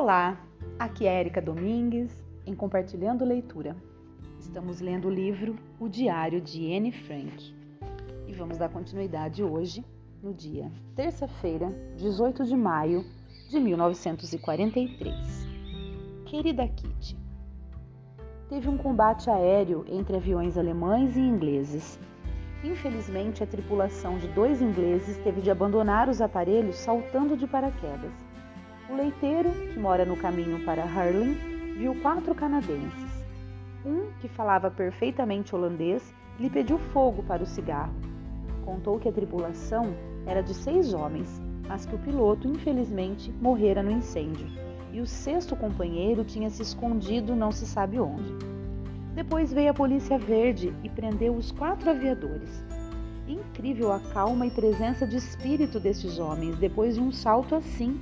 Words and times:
Olá, 0.00 0.38
aqui 0.78 1.08
é 1.08 1.18
Erika 1.18 1.42
Domingues 1.42 2.24
em 2.46 2.54
Compartilhando 2.54 3.24
Leitura. 3.24 3.76
Estamos 4.38 4.80
lendo 4.80 5.08
o 5.08 5.10
livro 5.10 5.56
O 5.76 5.88
Diário 5.88 6.40
de 6.40 6.72
Anne 6.72 6.92
Frank 6.92 7.52
e 8.24 8.32
vamos 8.32 8.56
dar 8.56 8.68
continuidade 8.68 9.42
hoje, 9.42 9.84
no 10.22 10.32
dia 10.32 10.70
terça-feira, 10.94 11.74
18 11.96 12.44
de 12.44 12.56
maio 12.56 13.04
de 13.50 13.58
1943. 13.58 15.16
Querida 16.26 16.68
Kitty, 16.68 17.18
teve 18.48 18.68
um 18.68 18.78
combate 18.78 19.28
aéreo 19.28 19.84
entre 19.88 20.16
aviões 20.16 20.56
alemães 20.56 21.16
e 21.16 21.20
ingleses. 21.20 21.98
Infelizmente, 22.62 23.42
a 23.42 23.46
tripulação 23.48 24.16
de 24.16 24.28
dois 24.28 24.62
ingleses 24.62 25.16
teve 25.24 25.40
de 25.40 25.50
abandonar 25.50 26.08
os 26.08 26.20
aparelhos 26.20 26.76
saltando 26.76 27.36
de 27.36 27.48
paraquedas. 27.48 28.27
O 28.88 28.94
leiteiro, 28.96 29.50
que 29.72 29.78
mora 29.78 30.04
no 30.04 30.16
caminho 30.16 30.64
para 30.64 30.82
Harlem, 30.82 31.34
viu 31.76 31.94
quatro 31.96 32.34
canadenses. 32.34 33.24
Um, 33.84 34.10
que 34.20 34.28
falava 34.28 34.70
perfeitamente 34.70 35.54
holandês, 35.54 36.14
lhe 36.40 36.48
pediu 36.48 36.78
fogo 36.78 37.22
para 37.22 37.42
o 37.42 37.46
cigarro. 37.46 37.94
Contou 38.64 38.98
que 38.98 39.08
a 39.08 39.12
tripulação 39.12 39.94
era 40.26 40.42
de 40.42 40.54
seis 40.54 40.94
homens, 40.94 41.40
mas 41.68 41.84
que 41.84 41.94
o 41.94 41.98
piloto, 41.98 42.48
infelizmente, 42.48 43.30
morrera 43.40 43.82
no 43.82 43.90
incêndio 43.90 44.46
e 44.92 45.00
o 45.00 45.06
sexto 45.06 45.54
companheiro 45.54 46.24
tinha 46.24 46.50
se 46.50 46.62
escondido 46.62 47.36
não 47.36 47.52
se 47.52 47.66
sabe 47.66 48.00
onde. 48.00 48.34
Depois 49.14 49.52
veio 49.52 49.70
a 49.70 49.74
Polícia 49.74 50.18
Verde 50.18 50.74
e 50.82 50.88
prendeu 50.88 51.34
os 51.34 51.50
quatro 51.52 51.90
aviadores. 51.90 52.64
Incrível 53.26 53.92
a 53.92 54.00
calma 54.00 54.46
e 54.46 54.50
presença 54.50 55.06
de 55.06 55.16
espírito 55.16 55.78
destes 55.78 56.18
homens 56.18 56.56
depois 56.56 56.94
de 56.94 57.00
um 57.00 57.12
salto 57.12 57.54
assim 57.54 58.00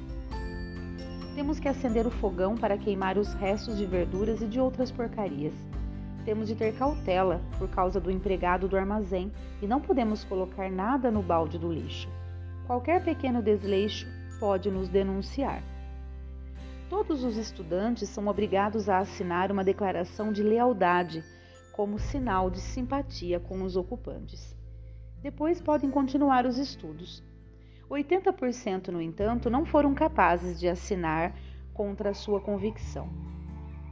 temos 1.36 1.60
que 1.60 1.68
acender 1.68 2.06
o 2.06 2.10
fogão 2.10 2.56
para 2.56 2.78
queimar 2.78 3.18
os 3.18 3.34
restos 3.34 3.76
de 3.76 3.84
verduras 3.84 4.40
e 4.40 4.46
de 4.46 4.58
outras 4.58 4.90
porcarias. 4.90 5.52
Temos 6.24 6.48
de 6.48 6.54
ter 6.54 6.74
cautela 6.78 7.42
por 7.58 7.68
causa 7.68 8.00
do 8.00 8.10
empregado 8.10 8.66
do 8.66 8.74
armazém 8.74 9.30
e 9.60 9.66
não 9.66 9.78
podemos 9.78 10.24
colocar 10.24 10.70
nada 10.70 11.10
no 11.10 11.22
balde 11.22 11.58
do 11.58 11.70
lixo. 11.70 12.08
Qualquer 12.66 13.04
pequeno 13.04 13.42
desleixo 13.42 14.06
pode 14.40 14.70
nos 14.70 14.88
denunciar. 14.88 15.62
Todos 16.88 17.22
os 17.22 17.36
estudantes 17.36 18.08
são 18.08 18.28
obrigados 18.28 18.88
a 18.88 19.00
assinar 19.00 19.52
uma 19.52 19.62
declaração 19.62 20.32
de 20.32 20.42
lealdade 20.42 21.22
como 21.74 21.98
sinal 21.98 22.48
de 22.48 22.62
simpatia 22.62 23.38
com 23.38 23.62
os 23.62 23.76
ocupantes. 23.76 24.56
Depois 25.22 25.60
podem 25.60 25.90
continuar 25.90 26.46
os 26.46 26.56
estudos. 26.56 27.22
80%, 27.90 28.88
no 28.88 29.00
entanto, 29.00 29.48
não 29.48 29.64
foram 29.64 29.94
capazes 29.94 30.58
de 30.58 30.68
assinar 30.68 31.34
contra 31.72 32.14
sua 32.14 32.40
convicção. 32.40 33.08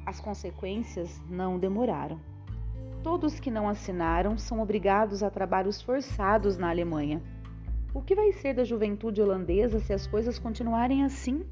As 0.05 0.21
consequências 0.21 1.23
não 1.29 1.59
demoraram. 1.59 2.19
Todos 3.03 3.39
que 3.39 3.51
não 3.51 3.69
assinaram 3.69 4.37
são 4.37 4.61
obrigados 4.61 5.23
a 5.23 5.31
trabalhos 5.31 5.81
forçados 5.81 6.57
na 6.57 6.71
Alemanha. 6.71 7.23
O 7.93 8.03
que 8.03 8.15
vai 8.15 8.33
ser 8.33 8.55
da 8.55 8.65
juventude 8.65 9.23
holandesa 9.23 9.79
se 9.79 9.93
as 9.93 10.07
coisas 10.07 10.39
continuarem 10.39 11.05
assim? 11.05 11.45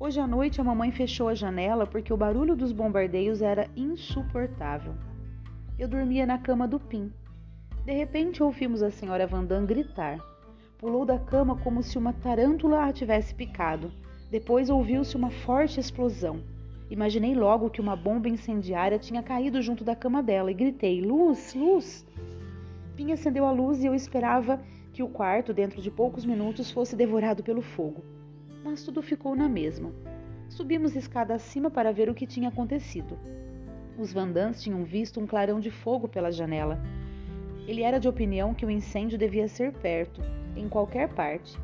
Hoje 0.00 0.18
à 0.18 0.26
noite 0.26 0.60
a 0.60 0.64
mamãe 0.64 0.90
fechou 0.90 1.28
a 1.28 1.34
janela 1.34 1.86
porque 1.86 2.12
o 2.12 2.16
barulho 2.16 2.56
dos 2.56 2.72
bombardeios 2.72 3.42
era 3.42 3.68
insuportável. 3.76 4.94
Eu 5.78 5.86
dormia 5.86 6.24
na 6.24 6.38
cama 6.38 6.66
do 6.66 6.80
Pim. 6.80 7.12
De 7.84 7.92
repente 7.92 8.42
ouvimos 8.42 8.82
a 8.82 8.90
senhora 8.90 9.26
Vandam 9.26 9.66
gritar. 9.66 10.31
Pulou 10.82 11.06
da 11.06 11.16
cama 11.16 11.56
como 11.58 11.80
se 11.80 11.96
uma 11.96 12.12
tarântula 12.12 12.86
a 12.86 12.92
tivesse 12.92 13.32
picado. 13.32 13.92
Depois 14.28 14.68
ouviu-se 14.68 15.16
uma 15.16 15.30
forte 15.30 15.78
explosão. 15.78 16.42
Imaginei 16.90 17.36
logo 17.36 17.70
que 17.70 17.80
uma 17.80 17.94
bomba 17.94 18.28
incendiária 18.28 18.98
tinha 18.98 19.22
caído 19.22 19.62
junto 19.62 19.84
da 19.84 19.94
cama 19.94 20.20
dela 20.20 20.50
e 20.50 20.54
gritei: 20.54 21.00
Luz, 21.00 21.54
luz! 21.54 22.04
Pim 22.96 23.12
acendeu 23.12 23.46
a 23.46 23.52
luz 23.52 23.84
e 23.84 23.86
eu 23.86 23.94
esperava 23.94 24.60
que 24.92 25.04
o 25.04 25.08
quarto, 25.08 25.54
dentro 25.54 25.80
de 25.80 25.88
poucos 25.88 26.24
minutos, 26.24 26.72
fosse 26.72 26.96
devorado 26.96 27.44
pelo 27.44 27.62
fogo. 27.62 28.02
Mas 28.64 28.82
tudo 28.82 29.00
ficou 29.00 29.36
na 29.36 29.48
mesma. 29.48 29.92
Subimos 30.48 30.96
escada 30.96 31.32
acima 31.32 31.70
para 31.70 31.92
ver 31.92 32.10
o 32.10 32.14
que 32.14 32.26
tinha 32.26 32.48
acontecido. 32.48 33.16
Os 33.96 34.12
Vandans 34.12 34.60
tinham 34.60 34.82
visto 34.82 35.20
um 35.20 35.28
clarão 35.28 35.60
de 35.60 35.70
fogo 35.70 36.08
pela 36.08 36.32
janela. 36.32 36.82
Ele 37.68 37.84
era 37.84 38.00
de 38.00 38.08
opinião 38.08 38.52
que 38.52 38.66
o 38.66 38.70
incêndio 38.70 39.16
devia 39.16 39.46
ser 39.46 39.72
perto, 39.74 40.20
em 40.56 40.68
qualquer 40.68 41.08
parte. 41.08 41.58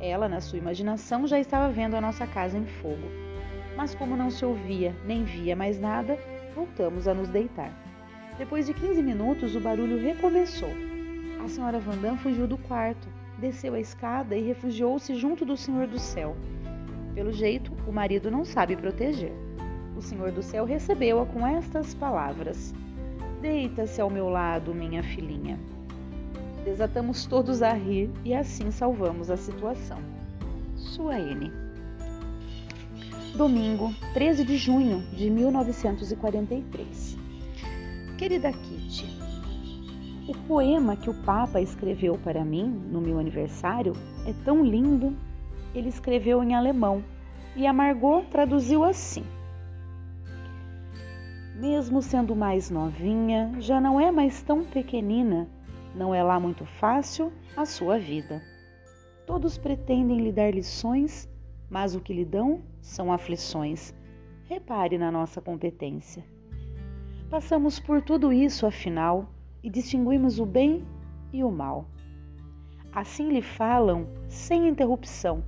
Ela, 0.00 0.28
na 0.28 0.40
sua 0.40 0.58
imaginação, 0.58 1.26
já 1.26 1.38
estava 1.38 1.72
vendo 1.72 1.94
a 1.94 2.00
nossa 2.00 2.26
casa 2.26 2.58
em 2.58 2.66
fogo. 2.66 3.08
Mas 3.76 3.94
como 3.94 4.16
não 4.16 4.30
se 4.30 4.44
ouvia 4.44 4.94
nem 5.04 5.24
via 5.24 5.56
mais 5.56 5.80
nada, 5.80 6.18
voltamos 6.54 7.06
a 7.06 7.14
nos 7.14 7.28
deitar. 7.28 7.72
Depois 8.38 8.66
de 8.66 8.74
15 8.74 9.02
minutos, 9.02 9.54
o 9.54 9.60
barulho 9.60 9.98
recomeçou. 9.98 10.70
A 11.42 11.48
senhora 11.48 11.78
Vandam 11.78 12.16
fugiu 12.18 12.46
do 12.46 12.58
quarto, 12.58 13.08
desceu 13.38 13.74
a 13.74 13.80
escada 13.80 14.36
e 14.36 14.42
refugiou-se 14.42 15.14
junto 15.14 15.44
do 15.44 15.56
Senhor 15.56 15.86
do 15.86 15.98
Céu. 15.98 16.36
Pelo 17.14 17.32
jeito, 17.32 17.72
o 17.86 17.92
marido 17.92 18.30
não 18.30 18.44
sabe 18.44 18.76
proteger. 18.76 19.32
O 19.96 20.02
Senhor 20.02 20.30
do 20.30 20.42
Céu 20.42 20.64
recebeu-a 20.66 21.24
com 21.24 21.46
estas 21.46 21.94
palavras: 21.94 22.74
Deita-se 23.40 24.00
ao 24.00 24.10
meu 24.10 24.28
lado, 24.28 24.74
minha 24.74 25.02
filhinha. 25.02 25.58
Desatamos 26.66 27.24
todos 27.26 27.62
a 27.62 27.72
rir 27.72 28.10
e 28.24 28.34
assim 28.34 28.72
salvamos 28.72 29.30
a 29.30 29.36
situação. 29.36 29.98
Sua 30.74 31.16
N. 31.16 31.52
Domingo, 33.36 33.94
13 34.12 34.44
de 34.44 34.56
junho 34.56 35.00
de 35.12 35.30
1943. 35.30 37.16
Querida 38.18 38.50
Kitty, 38.50 39.06
o 40.28 40.34
poema 40.48 40.96
que 40.96 41.08
o 41.08 41.14
Papa 41.22 41.60
escreveu 41.60 42.18
para 42.18 42.44
mim 42.44 42.64
no 42.90 43.00
meu 43.00 43.20
aniversário 43.20 43.92
é 44.26 44.32
tão 44.44 44.64
lindo. 44.64 45.16
Ele 45.72 45.88
escreveu 45.88 46.42
em 46.42 46.56
alemão 46.56 47.00
e 47.54 47.64
a 47.64 47.72
Margot 47.72 48.24
traduziu 48.28 48.82
assim: 48.82 49.22
Mesmo 51.60 52.02
sendo 52.02 52.34
mais 52.34 52.70
novinha, 52.70 53.52
já 53.60 53.80
não 53.80 54.00
é 54.00 54.10
mais 54.10 54.42
tão 54.42 54.64
pequenina 54.64 55.48
não 55.96 56.14
é 56.14 56.22
lá 56.22 56.38
muito 56.38 56.66
fácil 56.66 57.32
a 57.56 57.64
sua 57.64 57.98
vida. 57.98 58.42
Todos 59.26 59.56
pretendem 59.56 60.20
lhe 60.20 60.30
dar 60.30 60.54
lições, 60.54 61.28
mas 61.70 61.94
o 61.94 62.00
que 62.00 62.12
lhe 62.12 62.24
dão 62.24 62.62
são 62.82 63.10
aflições. 63.10 63.94
Repare 64.44 64.98
na 64.98 65.10
nossa 65.10 65.40
competência. 65.40 66.22
Passamos 67.30 67.80
por 67.80 68.02
tudo 68.02 68.32
isso, 68.32 68.66
afinal, 68.66 69.28
e 69.62 69.70
distinguimos 69.70 70.38
o 70.38 70.44
bem 70.44 70.84
e 71.32 71.42
o 71.42 71.50
mal. 71.50 71.88
Assim 72.92 73.30
lhe 73.30 73.42
falam 73.42 74.06
sem 74.28 74.68
interrupção. 74.68 75.42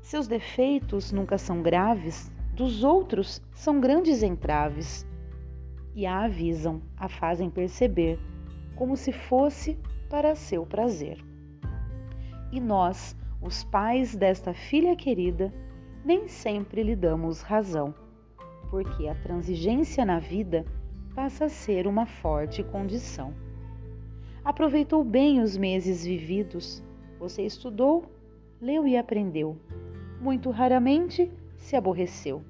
Seus 0.00 0.26
defeitos 0.26 1.12
nunca 1.12 1.38
são 1.38 1.62
graves, 1.62 2.32
dos 2.54 2.82
outros 2.82 3.42
são 3.52 3.78
grandes 3.78 4.22
entraves. 4.22 5.06
E 5.94 6.06
a 6.06 6.24
avisam, 6.24 6.82
a 6.96 7.08
fazem 7.08 7.48
perceber 7.48 8.18
como 8.76 8.96
se 8.96 9.12
fosse 9.12 9.78
para 10.08 10.34
seu 10.34 10.64
prazer. 10.66 11.18
E 12.52 12.60
nós, 12.60 13.16
os 13.40 13.64
pais 13.64 14.14
desta 14.14 14.54
filha 14.54 14.94
querida, 14.94 15.52
nem 16.04 16.28
sempre 16.28 16.82
lhe 16.82 16.94
damos 16.94 17.40
razão, 17.40 17.94
porque 18.70 19.08
a 19.08 19.14
transigência 19.14 20.04
na 20.04 20.18
vida 20.18 20.64
passa 21.14 21.46
a 21.46 21.48
ser 21.48 21.86
uma 21.86 22.06
forte 22.06 22.62
condição. 22.62 23.34
Aproveitou 24.44 25.02
bem 25.02 25.40
os 25.40 25.56
meses 25.56 26.04
vividos, 26.04 26.82
você 27.18 27.42
estudou, 27.42 28.04
leu 28.60 28.86
e 28.86 28.96
aprendeu. 28.96 29.56
Muito 30.20 30.50
raramente 30.50 31.30
se 31.56 31.76
aborreceu. 31.76 32.42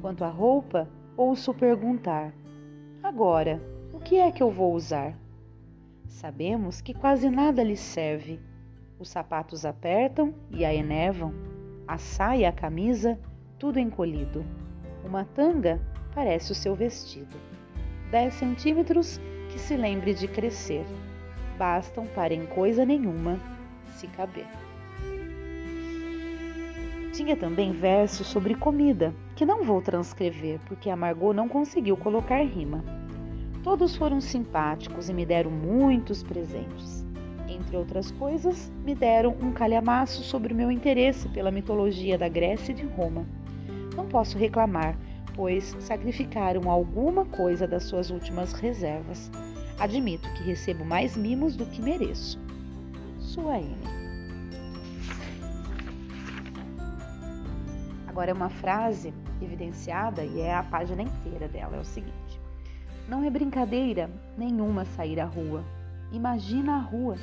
Quanto 0.00 0.24
à 0.24 0.28
roupa, 0.28 0.88
ouço 1.16 1.52
perguntar: 1.52 2.32
agora, 3.02 3.60
que 4.06 4.18
é 4.18 4.30
que 4.30 4.40
eu 4.40 4.52
vou 4.52 4.72
usar? 4.72 5.18
Sabemos 6.06 6.80
que 6.80 6.94
quase 6.94 7.28
nada 7.28 7.60
lhe 7.64 7.76
serve. 7.76 8.38
Os 9.00 9.08
sapatos 9.08 9.66
apertam 9.66 10.32
e 10.48 10.64
a 10.64 10.72
enervam, 10.72 11.34
a 11.88 11.98
saia 11.98 12.42
e 12.42 12.44
a 12.44 12.52
camisa, 12.52 13.18
tudo 13.58 13.80
encolhido. 13.80 14.46
Uma 15.04 15.24
tanga 15.24 15.80
parece 16.14 16.52
o 16.52 16.54
seu 16.54 16.76
vestido. 16.76 17.36
Dez 18.08 18.34
centímetros 18.34 19.20
que 19.50 19.58
se 19.58 19.76
lembre 19.76 20.14
de 20.14 20.28
crescer. 20.28 20.86
Bastam 21.58 22.06
para 22.06 22.32
em 22.32 22.46
coisa 22.46 22.84
nenhuma 22.86 23.40
se 23.96 24.06
caber. 24.06 24.46
Tinha 27.12 27.36
também 27.36 27.72
versos 27.72 28.28
sobre 28.28 28.54
comida, 28.54 29.12
que 29.34 29.44
não 29.44 29.64
vou 29.64 29.82
transcrever 29.82 30.60
porque 30.66 30.90
a 30.90 30.94
Margot 30.94 31.32
não 31.32 31.48
conseguiu 31.48 31.96
colocar 31.96 32.40
rima. 32.44 32.95
Todos 33.66 33.96
foram 33.96 34.20
simpáticos 34.20 35.08
e 35.08 35.12
me 35.12 35.26
deram 35.26 35.50
muitos 35.50 36.22
presentes. 36.22 37.04
Entre 37.48 37.76
outras 37.76 38.12
coisas, 38.12 38.70
me 38.84 38.94
deram 38.94 39.36
um 39.42 39.50
calhamaço 39.50 40.22
sobre 40.22 40.52
o 40.52 40.56
meu 40.56 40.70
interesse 40.70 41.28
pela 41.30 41.50
mitologia 41.50 42.16
da 42.16 42.28
Grécia 42.28 42.70
e 42.70 42.76
de 42.76 42.86
Roma. 42.86 43.26
Não 43.96 44.06
posso 44.06 44.38
reclamar, 44.38 44.96
pois 45.34 45.76
sacrificaram 45.80 46.70
alguma 46.70 47.24
coisa 47.24 47.66
das 47.66 47.82
suas 47.82 48.08
últimas 48.08 48.52
reservas. 48.52 49.32
Admito 49.80 50.32
que 50.34 50.44
recebo 50.44 50.84
mais 50.84 51.16
mimos 51.16 51.56
do 51.56 51.66
que 51.66 51.82
mereço. 51.82 52.38
Sua 53.18 53.58
M. 53.58 53.76
Agora 58.06 58.30
é 58.30 58.32
uma 58.32 58.48
frase 58.48 59.12
evidenciada 59.42 60.24
e 60.24 60.38
é 60.38 60.54
a 60.54 60.62
página 60.62 61.02
inteira 61.02 61.48
dela. 61.48 61.76
É 61.76 61.80
o 61.80 61.84
seguinte: 61.84 62.45
Não 63.08 63.22
é 63.22 63.30
brincadeira 63.30 64.10
nenhuma 64.36 64.84
sair 64.84 65.20
à 65.20 65.24
rua. 65.24 65.64
Imagina 66.10 66.76
a 66.76 66.80
rua. 66.80 67.16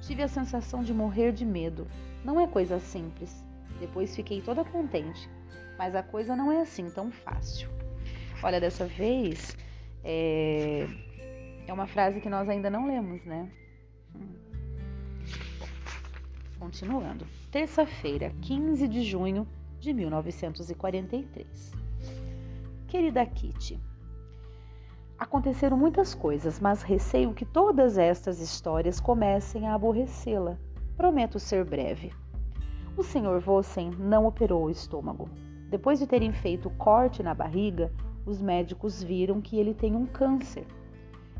Tive 0.00 0.22
a 0.22 0.28
sensação 0.28 0.84
de 0.84 0.94
morrer 0.94 1.32
de 1.32 1.44
medo. 1.44 1.88
Não 2.24 2.40
é 2.40 2.46
coisa 2.46 2.78
simples. 2.78 3.44
Depois 3.80 4.14
fiquei 4.14 4.40
toda 4.40 4.64
contente, 4.64 5.28
mas 5.76 5.94
a 5.94 6.02
coisa 6.02 6.36
não 6.36 6.52
é 6.52 6.60
assim 6.60 6.88
tão 6.90 7.10
fácil. 7.10 7.68
Olha, 8.42 8.60
dessa 8.60 8.86
vez 8.86 9.56
é, 10.04 10.86
é 11.66 11.72
uma 11.72 11.86
frase 11.86 12.20
que 12.20 12.28
nós 12.28 12.48
ainda 12.48 12.70
não 12.70 12.86
lemos, 12.86 13.24
né? 13.24 13.50
Continuando. 16.58 17.26
Terça-feira, 17.50 18.32
15 18.42 18.86
de 18.86 19.02
junho 19.02 19.46
de 19.80 19.92
1943. 19.92 21.72
Querida 22.88 23.26
Kitty, 23.26 23.80
aconteceram 25.18 25.76
muitas 25.76 26.14
coisas, 26.14 26.60
mas 26.60 26.82
receio 26.82 27.32
que 27.32 27.44
todas 27.44 27.96
estas 27.96 28.40
histórias 28.40 29.00
comecem 29.00 29.66
a 29.66 29.74
aborrecê-la. 29.74 30.58
Prometo 30.96 31.38
ser 31.38 31.64
breve. 31.64 32.12
O 32.96 33.02
Sr. 33.02 33.40
Vossen 33.40 33.90
não 33.98 34.26
operou 34.26 34.64
o 34.64 34.70
estômago. 34.70 35.28
Depois 35.68 35.98
de 35.98 36.06
terem 36.06 36.32
feito 36.32 36.70
corte 36.70 37.22
na 37.22 37.34
barriga, 37.34 37.92
os 38.24 38.40
médicos 38.40 39.02
viram 39.02 39.40
que 39.40 39.58
ele 39.58 39.74
tem 39.74 39.94
um 39.94 40.06
câncer. 40.06 40.66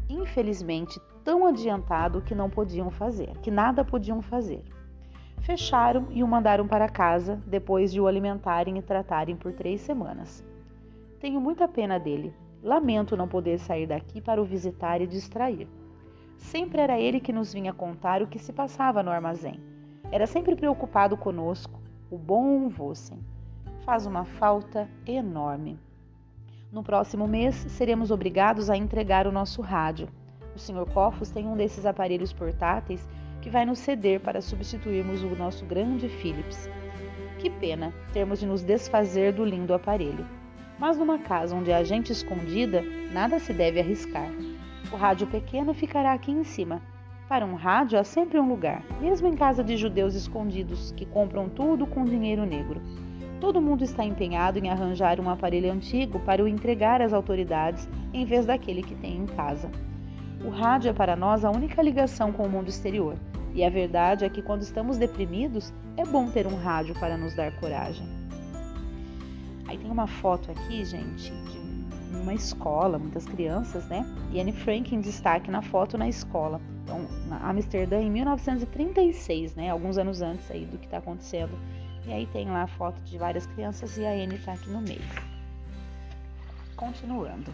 Infelizmente, 0.09 1.01
tão 1.25 1.47
adiantado 1.47 2.23
que 2.23 2.35
não 2.35 2.49
podiam 2.49 2.91
fazer, 2.91 3.37
que 3.39 3.51
nada 3.51 3.85
podiam 3.85 4.23
fazer. 4.23 4.63
Fecharam 5.41 6.07
e 6.11 6.23
o 6.23 6.29
mandaram 6.29 6.67
para 6.67 6.89
casa 6.89 7.41
depois 7.47 7.93
de 7.93 8.01
o 8.01 8.07
alimentarem 8.07 8.79
e 8.79 8.83
tratarem 8.83 9.37
por 9.37 9.53
três 9.53 9.81
semanas. 9.81 10.45
Tenho 11.21 11.41
muita 11.41 11.67
pena 11.67 11.99
dele. 11.99 12.35
Lamento 12.67 13.17
não 13.17 13.29
poder 13.29 13.61
sair 13.61 13.87
daqui 13.87 14.21
para 14.21 14.43
o 14.43 14.45
visitar 14.45 15.01
e 15.01 15.07
distrair. 15.07 15.69
Sempre 16.37 16.81
era 16.81 16.99
ele 16.99 17.21
que 17.21 17.33
nos 17.33 17.53
vinha 17.53 17.73
contar 17.73 18.21
o 18.23 18.27
que 18.27 18.41
se 18.41 18.53
passava 18.53 19.05
no 19.05 19.11
armazém. 19.13 19.61
Era 20.11 20.27
sempre 20.27 20.57
preocupado 20.57 21.17
conosco, 21.17 21.81
o 22.11 22.19
bom 22.19 22.69
Vossen. 22.69 23.21
Faz 23.85 24.05
uma 24.05 24.25
falta 24.25 24.89
enorme. 25.07 25.79
No 26.73 26.83
próximo 26.83 27.29
mês, 27.29 27.55
seremos 27.55 28.11
obrigados 28.11 28.69
a 28.69 28.77
entregar 28.77 29.29
o 29.29 29.33
nosso 29.33 29.63
rádio. 29.63 30.09
O 30.53 30.59
Sr. 30.59 30.93
Coffos 30.93 31.31
tem 31.31 31.47
um 31.47 31.57
desses 31.57 31.87
aparelhos 31.87 32.33
portáteis 32.33 33.09
que 33.43 33.49
vai 33.49 33.65
nos 33.65 33.79
ceder 33.79 34.19
para 34.19 34.41
substituirmos 34.41 35.23
o 35.23 35.37
nosso 35.37 35.65
grande 35.65 36.09
Philips. 36.09 36.69
Que 37.39 37.49
pena 37.49 37.95
termos 38.13 38.41
de 38.41 38.47
nos 38.47 38.65
desfazer 38.65 39.33
do 39.33 39.45
lindo 39.45 39.73
aparelho. 39.73 40.27
Mas 40.79 40.99
numa 40.99 41.19
casa 41.19 41.57
onde 41.57 41.73
há 41.73 41.83
gente 41.83 42.13
escondida, 42.13 42.83
nada 43.13 43.39
se 43.39 43.53
deve 43.53 43.81
arriscar. 43.81 44.31
O 44.93 44.97
rádio 44.97 45.27
pequeno 45.27 45.73
ficará 45.73 46.13
aqui 46.13 46.31
em 46.31 46.45
cima. 46.45 46.83
Para 47.29 47.45
um 47.45 47.55
rádio 47.55 47.99
há 47.99 48.05
sempre 48.05 48.39
um 48.39 48.49
lugar, 48.49 48.85
mesmo 49.01 49.27
em 49.27 49.35
casa 49.35 49.65
de 49.65 49.77
judeus 49.77 50.15
escondidos 50.15 50.93
que 50.93 51.05
compram 51.05 51.49
tudo 51.49 51.87
com 51.87 52.05
dinheiro 52.05 52.45
negro. 52.45 52.81
Todo 53.41 53.61
mundo 53.61 53.83
está 53.83 54.05
empenhado 54.05 54.59
em 54.59 54.71
arranjar 54.71 55.19
um 55.19 55.29
aparelho 55.29 55.73
antigo 55.73 56.21
para 56.21 56.43
o 56.43 56.49
entregar 56.49 57.03
às 57.03 57.13
autoridades 57.13 57.89
em 58.13 58.25
vez 58.25 58.47
daquele 58.47 58.83
que 58.83 58.95
tem 58.95 59.17
em 59.17 59.27
casa. 59.27 59.71
O 60.45 60.51
rádio 60.51 60.91
é 60.91 60.93
para 60.93 61.17
nós 61.17 61.45
a 61.45 61.51
única 61.51 61.83
ligação 61.83 62.33
com 62.33 62.45
o 62.45 62.49
mundo 62.49 62.69
exterior. 62.69 63.17
E 63.55 63.65
a 63.65 63.71
verdade 63.71 64.25
é 64.25 64.29
que 64.29 64.43
quando 64.43 64.63
estamos 64.63 64.99
deprimidos, 64.99 65.73
é 65.97 66.05
bom 66.05 66.29
ter 66.29 66.47
um 66.47 66.57
rádio 66.57 66.95
para 67.01 67.17
nos 67.17 67.35
dar 67.35 67.51
coragem. 67.59 68.16
Aí 69.69 69.79
tem 69.79 69.91
uma 69.91 70.07
foto 70.07 70.51
aqui, 70.51 70.85
gente, 70.85 71.31
de 71.31 72.17
uma 72.17 72.35
escola, 72.35 72.99
muitas 72.99 73.25
crianças, 73.27 73.87
né? 73.89 74.05
E 74.33 74.41
Anne 74.41 74.53
Frank 74.53 74.95
em 74.95 75.01
destaque 75.01 75.51
na 75.51 75.63
foto 75.63 75.99
na 75.99 76.09
escola. 76.09 76.61
Então, 76.83 77.07
na 77.27 77.49
Amsterdã 77.49 78.01
em 78.01 78.11
1936, 78.11 79.55
né? 79.55 79.71
Alguns 79.71 79.99
anos 79.99 80.23
antes 80.23 80.51
aí 80.51 80.65
do 80.65 80.79
que 80.79 80.87
está 80.87 80.99
acontecendo. 80.99 81.59
E 82.07 82.13
aí 82.13 82.27
tem 82.27 82.49
lá 82.49 82.63
a 82.63 82.67
foto 82.69 83.01
de 83.03 83.19
várias 83.19 83.47
crianças 83.47 83.97
e 83.97 84.07
a 84.07 84.11
Anne 84.11 84.37
está 84.37 84.53
aqui 84.53 84.71
no 84.71 84.81
meio. 84.81 85.03
Continuando. 86.77 87.53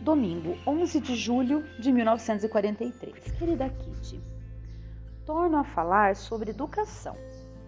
Domingo, 0.00 0.56
11 0.66 1.00
de 1.00 1.16
julho 1.16 1.64
de 1.78 1.92
1943. 1.92 3.32
Querida 3.32 3.68
Kitty, 3.68 4.20
torno 5.26 5.58
a 5.58 5.64
falar 5.64 6.16
sobre 6.16 6.50
educação. 6.50 7.16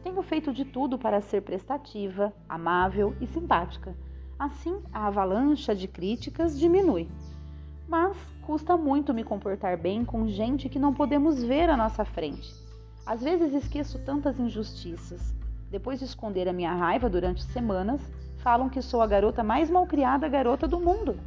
Tenho 0.03 0.21
feito 0.23 0.53
de 0.53 0.65
tudo 0.65 0.99
para 0.99 1.21
ser 1.21 1.43
prestativa, 1.43 2.33
amável 2.49 3.15
e 3.21 3.27
simpática. 3.27 3.97
Assim, 4.39 4.83
a 4.93 5.07
avalanche 5.07 5.75
de 5.75 5.87
críticas 5.87 6.59
diminui. 6.59 7.09
Mas 7.89 8.17
custa 8.43 8.77
muito 8.77 9.15
me 9.15 9.23
comportar 9.23 9.77
bem 9.77 10.05
com 10.05 10.27
gente 10.27 10.69
que 10.69 10.79
não 10.79 10.93
podemos 10.93 11.43
ver 11.43 11.71
à 11.71 11.77
nossa 11.77 12.05
frente. 12.05 12.53
Às 13.07 13.23
vezes 13.23 13.53
esqueço 13.53 13.99
tantas 14.05 14.41
injustiças. 14.41 15.35
Depois 15.71 15.99
de 15.99 16.05
esconder 16.05 16.49
a 16.49 16.53
minha 16.53 16.75
raiva 16.75 17.09
durante 17.09 17.45
semanas, 17.45 18.01
falam 18.39 18.69
que 18.69 18.83
sou 18.83 19.03
a 19.03 19.07
garota 19.07 19.45
mais 19.45 19.71
malcriada 19.71 20.29
garota 20.29 20.67
do 20.67 20.81
mundo. 20.81 21.19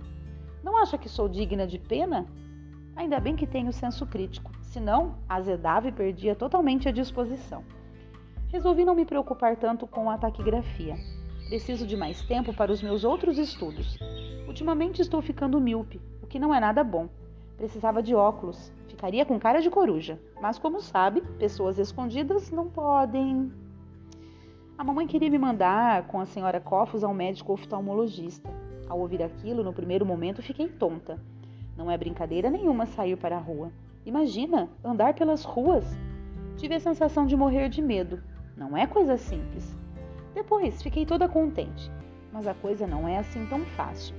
Não 0.62 0.78
acha 0.78 0.98
que 0.98 1.08
sou 1.08 1.30
digna 1.30 1.66
de 1.66 1.80
pena? 1.80 2.26
Ainda 2.96 3.20
bem 3.20 3.36
que 3.36 3.48
tenho 3.48 3.72
senso 3.72 4.06
crítico 4.06 4.52
senão 4.76 5.16
azedava 5.30 5.88
e 5.88 5.92
perdia 5.92 6.36
totalmente 6.36 6.90
a 6.90 6.92
disposição. 6.92 7.64
Resolvi 8.52 8.86
não 8.86 8.96
me 8.96 9.06
preocupar 9.06 9.56
tanto 9.56 9.86
com 9.86 10.10
a 10.10 10.18
taquigrafia. 10.18 10.96
Preciso 11.48 11.86
de 11.86 11.96
mais 11.96 12.22
tempo 12.24 12.54
para 12.54 12.72
os 12.72 12.82
meus 12.82 13.04
outros 13.04 13.38
estudos. 13.38 13.98
Ultimamente 14.48 15.02
estou 15.02 15.22
ficando 15.22 15.60
míope, 15.60 16.02
o 16.22 16.28
que 16.28 16.40
não 16.40 16.54
é 16.54 16.60
nada 16.60 16.84
bom. 16.84 17.08
Precisava 17.58 18.02
de 18.02 18.16
óculos, 18.16 18.72
ficaria 18.88 19.26
com 19.26 19.40
cara 19.40 19.62
de 19.62 19.70
coruja, 19.70 20.20
mas 20.42 20.58
como 20.58 20.82
sabe, 20.82 21.22
pessoas 21.38 21.78
escondidas 21.78 22.52
não 22.52 22.70
podem. 22.70 23.52
A 24.78 24.84
mamãe 24.84 25.08
queria 25.08 25.30
me 25.30 25.38
mandar 25.38 26.08
com 26.08 26.20
a 26.20 26.26
senhora 26.26 26.60
Cofos 26.60 27.04
ao 27.04 27.14
médico 27.14 27.54
oftalmologista. 27.54 28.50
Ao 28.90 29.00
ouvir 29.00 29.24
aquilo, 29.24 29.64
no 29.64 29.72
primeiro 29.72 30.06
momento 30.06 30.42
fiquei 30.42 30.68
tonta. 30.68 31.20
Não 31.78 31.90
é 31.90 31.98
brincadeira 31.98 32.50
nenhuma 32.50 32.86
sair 32.86 33.16
para 33.16 33.38
a 33.38 33.40
rua. 33.40 33.72
Imagina 34.06 34.70
andar 34.84 35.14
pelas 35.14 35.44
ruas. 35.44 35.86
Tive 36.58 36.76
a 36.76 36.80
sensação 36.80 37.26
de 37.26 37.36
morrer 37.36 37.70
de 37.70 37.82
medo. 37.82 38.22
Não 38.56 38.76
é 38.76 38.88
coisa 38.88 39.18
simples. 39.18 39.76
Depois 40.34 40.82
fiquei 40.82 41.06
toda 41.06 41.28
contente, 41.28 41.92
mas 42.32 42.48
a 42.48 42.54
coisa 42.54 42.88
não 42.88 43.08
é 43.08 43.18
assim 43.18 43.46
tão 43.48 43.66
fácil. 43.78 44.16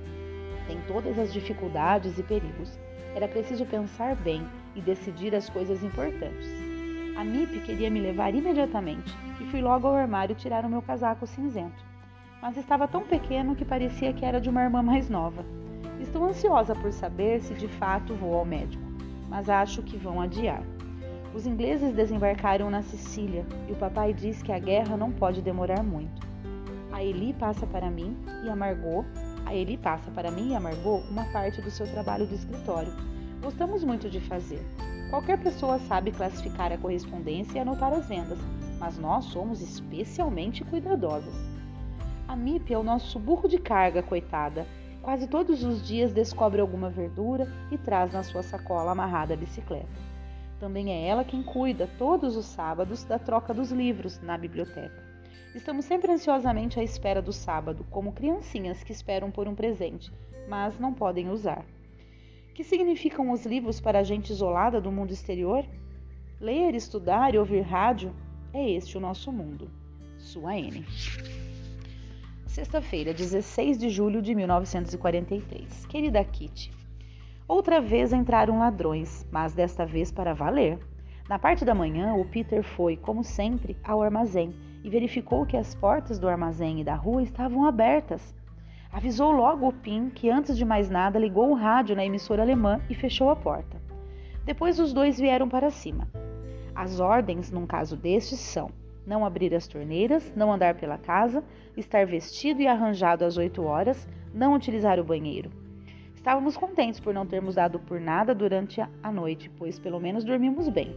Tem 0.67 0.79
todas 0.87 1.17
as 1.17 1.31
dificuldades 1.33 2.17
e 2.17 2.23
perigos. 2.23 2.77
Era 3.15 3.27
preciso 3.27 3.65
pensar 3.65 4.15
bem 4.15 4.45
e 4.75 4.81
decidir 4.81 5.33
as 5.35 5.49
coisas 5.49 5.83
importantes. 5.83 6.49
A 7.15 7.23
MIP 7.23 7.61
queria 7.61 7.89
me 7.89 7.99
levar 7.99 8.35
imediatamente 8.35 9.15
e 9.41 9.45
fui 9.45 9.61
logo 9.61 9.87
ao 9.87 9.95
armário 9.95 10.35
tirar 10.35 10.65
o 10.65 10.69
meu 10.69 10.81
casaco 10.81 11.25
cinzento. 11.25 11.85
Mas 12.41 12.57
estava 12.57 12.87
tão 12.87 13.03
pequeno 13.03 13.55
que 13.55 13.65
parecia 13.65 14.13
que 14.13 14.23
era 14.23 14.39
de 14.39 14.49
uma 14.49 14.63
irmã 14.63 14.83
mais 14.83 15.09
nova. 15.09 15.43
Estou 15.99 16.25
ansiosa 16.25 16.75
por 16.75 16.91
saber 16.91 17.41
se 17.41 17.53
de 17.55 17.67
fato 17.67 18.13
vou 18.13 18.35
ao 18.35 18.45
médico 18.45 18.87
mas 19.29 19.49
acho 19.49 19.81
que 19.83 19.97
vão 19.97 20.21
adiar. 20.21 20.63
Os 21.33 21.45
ingleses 21.45 21.93
desembarcaram 21.93 22.69
na 22.69 22.81
Sicília 22.81 23.45
e 23.67 23.71
o 23.71 23.75
papai 23.75 24.13
diz 24.13 24.41
que 24.41 24.51
a 24.51 24.59
guerra 24.59 24.97
não 24.97 25.11
pode 25.11 25.41
demorar 25.41 25.83
muito. 25.83 26.25
A 26.91 27.03
Eli 27.03 27.33
passa 27.33 27.65
para 27.67 27.91
mim 27.91 28.17
e 28.43 28.49
a 28.49 28.55
Margot, 28.55 29.05
a 29.45 29.53
Eli 29.53 29.77
passa 29.77 30.09
para 30.11 30.31
mim 30.31 30.51
e 30.51 30.55
a 30.55 30.59
Margot 30.59 31.03
uma 31.11 31.25
parte 31.25 31.61
do 31.61 31.69
seu 31.69 31.85
trabalho 31.91 32.25
do 32.25 32.35
escritório. 32.35 32.91
Gostamos 33.41 33.83
muito 33.83 34.09
de 34.09 34.19
fazer. 34.19 34.65
Qualquer 35.09 35.37
pessoa 35.37 35.79
sabe 35.79 36.11
classificar 36.11 36.71
a 36.71 36.77
correspondência 36.77 37.57
e 37.57 37.61
anotar 37.61 37.93
as 37.93 38.07
vendas, 38.07 38.39
mas 38.79 38.97
nós 38.97 39.25
somos 39.25 39.61
especialmente 39.61 40.63
cuidadosas. 40.63 41.35
A 42.27 42.35
MIP 42.35 42.73
é 42.73 42.77
o 42.77 42.83
nosso 42.83 43.19
burro 43.19 43.47
de 43.47 43.57
carga, 43.57 44.01
coitada, 44.01 44.65
Quase 45.07 45.25
todos 45.25 45.63
os 45.63 45.87
dias 45.87 46.11
descobre 46.11 46.59
alguma 46.59 46.89
verdura 46.89 47.47
e 47.71 47.77
traz 47.77 48.11
na 48.11 48.23
sua 48.23 48.43
sacola 48.43 48.91
amarrada 48.91 49.35
a 49.35 49.37
bicicleta. 49.37 49.87
Também 50.59 50.91
é 50.91 51.07
ela 51.07 51.23
quem 51.23 51.43
cuida, 51.43 51.89
todos 51.97 52.35
os 52.35 52.45
sábados, 52.45 53.03
da 53.03 53.19
troca 53.19 53.53
dos 53.53 53.71
livros 53.71 54.19
na 54.21 54.37
biblioteca. 54.37 55.05
Estamos 55.53 55.85
sempre 55.85 56.11
ansiosamente 56.11 56.79
à 56.79 56.83
espera 56.83 57.21
do 57.21 57.31
sábado, 57.31 57.85
como 57.89 58.11
criancinhas 58.11 58.83
que 58.83 58.91
esperam 58.91 59.31
por 59.31 59.47
um 59.47 59.55
presente, 59.55 60.11
mas 60.47 60.79
não 60.79 60.93
podem 60.93 61.29
usar. 61.29 61.65
Que 62.53 62.63
significam 62.63 63.31
os 63.31 63.45
livros 63.45 63.79
para 63.79 63.99
a 63.99 64.03
gente 64.03 64.31
isolada 64.31 64.81
do 64.81 64.91
mundo 64.91 65.11
exterior? 65.11 65.63
Ler, 66.39 66.73
estudar 66.73 67.33
e 67.33 67.37
ouvir 67.37 67.61
rádio 67.61 68.13
é 68.53 68.71
este 68.71 68.97
o 68.97 69.01
nosso 69.01 69.31
mundo. 69.31 69.69
Sua 70.17 70.57
N. 70.57 70.83
Sexta-feira, 72.47 73.13
16 73.13 73.77
de 73.77 73.89
julho 73.89 74.21
de 74.21 74.33
1943. 74.33 75.85
Querida 75.85 76.23
Kitty, 76.23 76.71
outra 77.47 77.79
vez 77.79 78.11
entraram 78.11 78.59
ladrões, 78.59 79.25
mas 79.31 79.53
desta 79.53 79.85
vez 79.85 80.11
para 80.11 80.33
valer. 80.33 80.79
Na 81.29 81.39
parte 81.39 81.63
da 81.63 81.73
manhã, 81.73 82.13
o 82.13 82.25
Peter 82.25 82.63
foi, 82.63 82.97
como 82.97 83.23
sempre, 83.23 83.77
ao 83.83 84.01
armazém 84.01 84.55
e 84.83 84.89
verificou 84.89 85.45
que 85.45 85.57
as 85.57 85.75
portas 85.75 86.19
do 86.19 86.27
armazém 86.27 86.81
e 86.81 86.83
da 86.83 86.95
rua 86.95 87.23
estavam 87.23 87.65
abertas. 87.65 88.35
Avisou 88.91 89.31
logo 89.31 89.67
o 89.67 89.73
Pim 89.73 90.09
que, 90.09 90.29
antes 90.29 90.57
de 90.57 90.63
mais 90.63 90.89
nada, 90.89 91.19
ligou 91.19 91.49
o 91.51 91.55
rádio 91.55 91.95
na 91.95 92.05
emissora 92.05 92.41
alemã 92.41 92.79
e 92.89 92.95
fechou 92.95 93.29
a 93.29 93.35
porta. 93.35 93.81
Depois 94.45 94.79
os 94.79 94.93
dois 94.93 95.19
vieram 95.19 95.49
para 95.49 95.69
cima. 95.69 96.07
As 96.73 96.99
ordens, 96.99 97.51
num 97.51 97.67
caso 97.67 97.97
destes, 97.97 98.39
são 98.39 98.71
não 99.05 99.25
abrir 99.25 99.55
as 99.55 99.67
torneiras, 99.67 100.31
não 100.35 100.51
andar 100.51 100.75
pela 100.75 100.97
casa, 100.97 101.43
estar 101.75 102.05
vestido 102.05 102.61
e 102.61 102.67
arranjado 102.67 103.23
às 103.23 103.37
8 103.37 103.63
horas, 103.63 104.07
não 104.33 104.53
utilizar 104.53 104.99
o 104.99 105.03
banheiro. 105.03 105.49
Estávamos 106.27 106.57
contentes 106.57 106.99
por 106.99 107.13
não 107.13 107.25
termos 107.25 107.55
dado 107.55 107.79
por 107.79 108.01
nada 108.01 108.35
durante 108.35 108.81
a 108.81 109.11
noite, 109.13 109.49
pois 109.57 109.79
pelo 109.79 109.97
menos 109.97 110.25
dormimos 110.25 110.67
bem. 110.67 110.93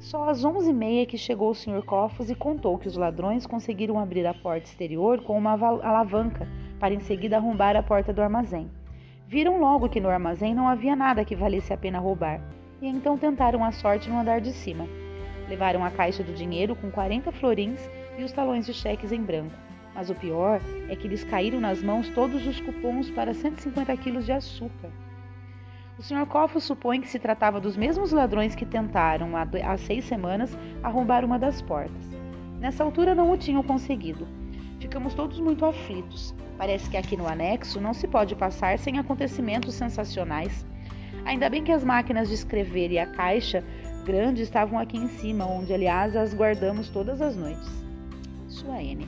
Só 0.00 0.26
às 0.26 0.42
11h30 0.42 1.06
que 1.06 1.18
chegou 1.18 1.50
o 1.50 1.54
Sr. 1.54 1.84
Coffos 1.84 2.30
e 2.30 2.34
contou 2.34 2.78
que 2.78 2.88
os 2.88 2.96
ladrões 2.96 3.46
conseguiram 3.46 3.98
abrir 3.98 4.26
a 4.26 4.32
porta 4.32 4.66
exterior 4.66 5.22
com 5.22 5.36
uma 5.36 5.50
alavanca 5.52 6.48
para 6.80 6.94
em 6.94 7.00
seguida 7.00 7.36
arrombar 7.36 7.76
a 7.76 7.82
porta 7.82 8.10
do 8.10 8.22
armazém. 8.22 8.70
Viram 9.28 9.60
logo 9.60 9.90
que 9.90 10.00
no 10.00 10.08
armazém 10.08 10.54
não 10.54 10.66
havia 10.66 10.96
nada 10.96 11.26
que 11.26 11.36
valesse 11.36 11.70
a 11.70 11.76
pena 11.76 11.98
roubar, 11.98 12.40
e 12.80 12.88
então 12.88 13.18
tentaram 13.18 13.62
a 13.62 13.70
sorte 13.70 14.08
no 14.08 14.18
andar 14.18 14.40
de 14.40 14.50
cima. 14.50 14.88
Levaram 15.46 15.84
a 15.84 15.90
caixa 15.90 16.24
do 16.24 16.32
dinheiro 16.32 16.74
com 16.74 16.90
40 16.90 17.30
florins 17.32 17.86
e 18.16 18.24
os 18.24 18.32
talões 18.32 18.64
de 18.64 18.72
cheques 18.72 19.12
em 19.12 19.20
branco. 19.20 19.63
Mas 19.94 20.10
o 20.10 20.14
pior 20.14 20.60
é 20.88 20.96
que 20.96 21.06
lhes 21.06 21.22
caíram 21.22 21.60
nas 21.60 21.82
mãos 21.82 22.08
todos 22.08 22.46
os 22.46 22.60
cupons 22.60 23.10
para 23.10 23.32
150 23.32 23.96
quilos 23.98 24.26
de 24.26 24.32
açúcar. 24.32 24.90
O 25.96 26.02
Sr. 26.02 26.26
Coffo 26.26 26.60
supõe 26.60 27.00
que 27.00 27.08
se 27.08 27.20
tratava 27.20 27.60
dos 27.60 27.76
mesmos 27.76 28.10
ladrões 28.10 28.56
que 28.56 28.66
tentaram, 28.66 29.30
há 29.36 29.76
seis 29.76 30.04
semanas, 30.04 30.56
arrombar 30.82 31.24
uma 31.24 31.38
das 31.38 31.62
portas. 31.62 32.04
Nessa 32.58 32.82
altura 32.82 33.14
não 33.14 33.30
o 33.30 33.36
tinham 33.36 33.62
conseguido. 33.62 34.26
Ficamos 34.80 35.14
todos 35.14 35.38
muito 35.38 35.64
aflitos. 35.64 36.34
Parece 36.58 36.90
que 36.90 36.96
aqui 36.96 37.16
no 37.16 37.28
anexo 37.28 37.80
não 37.80 37.94
se 37.94 38.08
pode 38.08 38.34
passar 38.34 38.78
sem 38.78 38.98
acontecimentos 38.98 39.74
sensacionais. 39.74 40.66
Ainda 41.24 41.48
bem 41.48 41.62
que 41.62 41.72
as 41.72 41.84
máquinas 41.84 42.28
de 42.28 42.34
escrever 42.34 42.90
e 42.90 42.98
a 42.98 43.06
caixa 43.06 43.64
grandes 44.04 44.42
estavam 44.42 44.78
aqui 44.78 44.98
em 44.98 45.08
cima, 45.08 45.46
onde, 45.46 45.72
aliás, 45.72 46.16
as 46.16 46.34
guardamos 46.34 46.88
todas 46.88 47.22
as 47.22 47.36
noites. 47.36 47.70
Sua 48.48 48.82
N. 48.82 49.06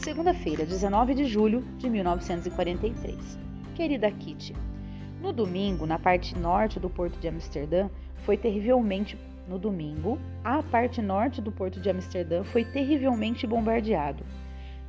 Segunda-feira, 0.00 0.64
19 0.64 1.12
de 1.12 1.26
julho 1.26 1.62
de 1.76 1.90
1943. 1.90 3.38
Querida 3.74 4.10
Kitty, 4.10 4.56
no 5.20 5.30
domingo, 5.30 5.84
na 5.84 5.98
parte 5.98 6.34
norte 6.38 6.80
do 6.80 6.88
porto 6.88 7.20
de 7.20 7.28
Amsterdã, 7.28 7.90
foi 8.24 8.38
terrivelmente 8.38 9.18
no 9.46 9.58
domingo, 9.58 10.18
a 10.42 10.62
parte 10.62 11.02
norte 11.02 11.42
do 11.42 11.52
porto 11.52 11.78
de 11.78 11.90
Amsterdã 11.90 12.42
foi 12.42 12.64
terrivelmente 12.64 13.46
bombardeado. 13.46 14.24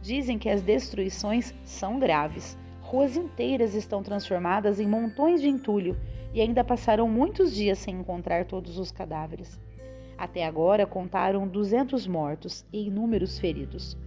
Dizem 0.01 0.39
que 0.39 0.47
as 0.47 0.61
destruições 0.61 1.53
são 1.65 1.99
graves. 1.99 2.57
Ruas 2.81 3.17
inteiras 3.17 3.75
estão 3.75 4.01
transformadas 4.01 4.79
em 4.79 4.87
montões 4.87 5.41
de 5.41 5.49
entulho 5.49 5.97
e 6.33 6.39
ainda 6.39 6.63
passaram 6.63 7.09
muitos 7.09 7.53
dias 7.53 7.79
sem 7.79 7.95
encontrar 7.95 8.45
todos 8.45 8.77
os 8.77 8.93
cadáveres. 8.93 9.59
Até 10.17 10.45
agora 10.45 10.85
contaram 10.85 11.45
200 11.49 12.07
mortos 12.07 12.65
e 12.71 12.87
inúmeros 12.87 13.37
feridos. 13.37 13.97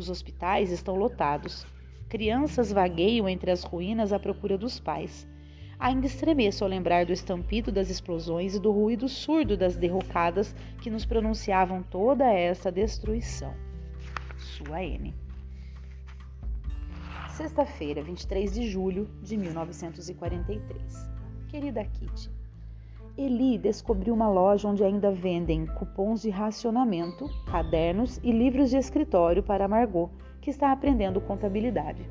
Os 0.00 0.08
hospitais 0.08 0.72
estão 0.72 0.96
lotados. 0.96 1.66
Crianças 2.08 2.72
vagueiam 2.72 3.28
entre 3.28 3.50
as 3.50 3.62
ruínas 3.62 4.14
à 4.14 4.18
procura 4.18 4.56
dos 4.56 4.80
pais. 4.80 5.28
Ainda 5.78 6.06
estremeço 6.06 6.64
ao 6.64 6.70
lembrar 6.70 7.04
do 7.04 7.12
estampido 7.12 7.70
das 7.70 7.90
explosões 7.90 8.54
e 8.54 8.58
do 8.58 8.72
ruído 8.72 9.10
surdo 9.10 9.58
das 9.58 9.76
derrocadas 9.76 10.56
que 10.80 10.88
nos 10.88 11.04
pronunciavam 11.04 11.82
toda 11.82 12.24
essa 12.24 12.72
destruição. 12.72 13.54
Sua 14.38 14.82
N. 14.82 15.14
Sexta-feira, 17.28 18.02
23 18.02 18.54
de 18.54 18.70
julho 18.70 19.06
de 19.20 19.36
1943. 19.36 21.10
Querida 21.46 21.84
Kitty, 21.84 22.30
Eli 23.22 23.58
descobriu 23.58 24.14
uma 24.14 24.30
loja 24.30 24.66
onde 24.66 24.82
ainda 24.82 25.12
vendem 25.12 25.66
cupons 25.66 26.22
de 26.22 26.30
racionamento, 26.30 27.28
cadernos 27.44 28.18
e 28.24 28.32
livros 28.32 28.70
de 28.70 28.78
escritório 28.78 29.42
para 29.42 29.68
Margot, 29.68 30.08
que 30.40 30.48
está 30.48 30.72
aprendendo 30.72 31.20
contabilidade. 31.20 32.08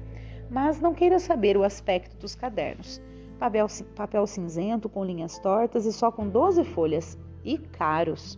Mas 0.51 0.79
não 0.79 0.93
queira 0.93 1.17
saber 1.17 1.57
o 1.57 1.63
aspecto 1.63 2.15
dos 2.17 2.35
cadernos. 2.35 3.01
Papel, 3.39 3.65
papel 3.95 4.27
cinzento 4.27 4.87
com 4.87 5.03
linhas 5.03 5.39
tortas 5.39 5.87
e 5.87 5.91
só 5.91 6.11
com 6.11 6.29
12 6.29 6.63
folhas. 6.63 7.17
E 7.43 7.57
caros. 7.57 8.37